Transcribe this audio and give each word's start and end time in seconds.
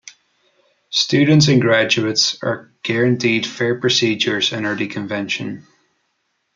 Students 0.89 1.47
and 1.47 1.61
graduates 1.61 2.35
are 2.41 2.71
guaranteed 2.81 3.45
fair 3.45 3.79
procedures 3.79 4.51
under 4.51 4.73
the 4.75 4.87
Convention. 4.87 5.67